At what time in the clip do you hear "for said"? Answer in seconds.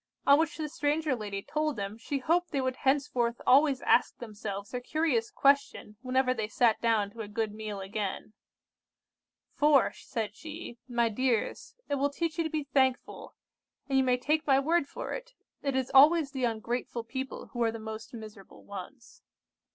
9.53-10.35